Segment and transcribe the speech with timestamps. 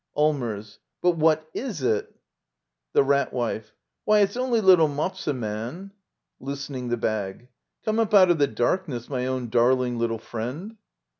[0.17, 0.79] Allmers.
[1.03, 2.15] But what tf it?
[2.93, 3.75] The Rat Wife.
[4.03, 5.91] Why, it's only little Mopse man.
[6.39, 7.49] [Loosening the bag.]
[7.85, 10.77] G)me up out of the darkness, my own darling little friend.